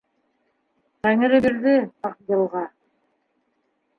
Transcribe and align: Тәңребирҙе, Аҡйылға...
Тәңребирҙе, 1.07 1.75
Аҡйылға... 2.11 2.65